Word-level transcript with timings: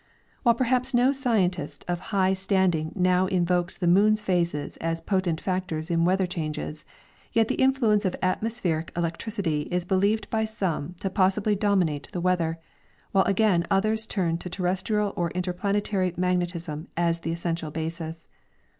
■ 0.01 0.03
While 0.41 0.55
perhaps 0.55 0.95
no 0.95 1.11
scientist 1.11 1.85
of 1.87 1.99
high 2.09 2.33
standing 2.33 2.91
now 2.95 3.27
invokes 3.27 3.77
the 3.77 3.85
moon's 3.85 4.23
phases 4.23 4.75
as 4.77 4.99
potent 4.99 5.39
factors 5.39 5.91
in 5.91 6.05
weather 6.05 6.25
changes, 6.25 6.83
yet 7.33 7.49
the 7.49 7.53
influence 7.61 8.03
of 8.03 8.15
atmospheric 8.19 8.91
electricity 8.97 9.67
is 9.69 9.85
believed 9.85 10.27
by 10.31 10.43
some 10.43 10.95
to 11.01 11.11
possibly 11.11 11.55
dominate 11.55 12.11
the 12.13 12.19
weather, 12.19 12.57
while 13.11 13.25
again 13.25 13.63
others 13.69 14.07
turn 14.07 14.39
to 14.39 14.49
terrestrial 14.49 15.13
or 15.15 15.29
interplanetary 15.35 16.15
magnetism 16.17 16.87
as 16.97 17.19
the 17.19 17.31
essential 17.31 17.69
basis. 17.69 18.27